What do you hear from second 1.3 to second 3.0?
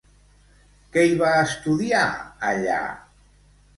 estudiar allà?